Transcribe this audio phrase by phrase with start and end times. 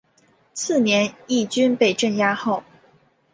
[0.55, 2.63] 次年义军被镇压后。